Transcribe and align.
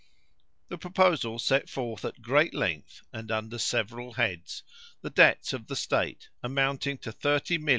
The 0.69 0.79
proposal 0.79 1.37
set 1.37 1.69
forth 1.69 2.03
at 2.05 2.23
great 2.23 2.55
length, 2.55 3.03
and 3.13 3.29
under 3.29 3.59
several 3.59 4.13
heads, 4.13 4.63
the 5.01 5.11
debts 5.11 5.53
of 5.53 5.67
the 5.67 5.75
state, 5.75 6.29
amounting 6.41 6.97
to 6.97 7.11
30,981,712l. 7.11 7.69